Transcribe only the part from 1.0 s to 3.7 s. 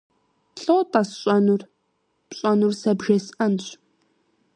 сщӀэнур?- ПщӀэнур сэ бжесӀэнщ.